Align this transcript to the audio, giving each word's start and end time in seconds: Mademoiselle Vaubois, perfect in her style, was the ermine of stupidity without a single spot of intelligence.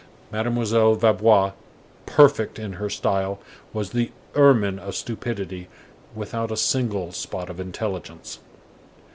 Mademoiselle 0.31 0.95
Vaubois, 0.95 1.51
perfect 2.07 2.57
in 2.57 2.73
her 2.73 2.89
style, 2.89 3.37
was 3.71 3.91
the 3.91 4.09
ermine 4.33 4.79
of 4.79 4.95
stupidity 4.95 5.67
without 6.15 6.49
a 6.51 6.57
single 6.57 7.11
spot 7.11 7.51
of 7.51 7.59
intelligence. 7.59 8.39